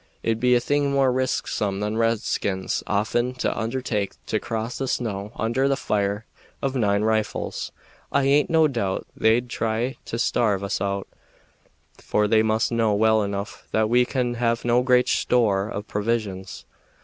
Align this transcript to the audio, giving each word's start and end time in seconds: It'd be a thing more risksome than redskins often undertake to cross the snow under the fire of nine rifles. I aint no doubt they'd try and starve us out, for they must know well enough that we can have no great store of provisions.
It'd 0.23 0.39
be 0.39 0.55
a 0.55 0.59
thing 0.59 0.89
more 0.89 1.13
risksome 1.13 1.79
than 1.79 1.95
redskins 1.95 2.81
often 2.87 3.35
undertake 3.43 4.13
to 4.25 4.39
cross 4.39 4.79
the 4.79 4.87
snow 4.87 5.31
under 5.35 5.67
the 5.67 5.75
fire 5.75 6.25
of 6.59 6.75
nine 6.75 7.03
rifles. 7.03 7.71
I 8.11 8.23
aint 8.23 8.49
no 8.49 8.67
doubt 8.67 9.05
they'd 9.15 9.47
try 9.47 9.97
and 10.11 10.19
starve 10.19 10.63
us 10.63 10.81
out, 10.81 11.07
for 11.99 12.27
they 12.27 12.41
must 12.41 12.71
know 12.71 12.95
well 12.95 13.21
enough 13.21 13.67
that 13.73 13.91
we 13.91 14.03
can 14.05 14.33
have 14.33 14.65
no 14.65 14.81
great 14.81 15.07
store 15.07 15.67
of 15.69 15.87
provisions. 15.87 16.65